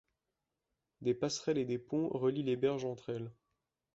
[1.01, 3.31] Des passerelles et des ponts relient les berges entre elles.